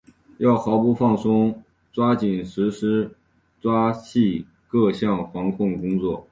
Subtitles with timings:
[0.39, 3.11] 要毫不放松抓紧抓实
[3.61, 6.27] 抓细各项防控工作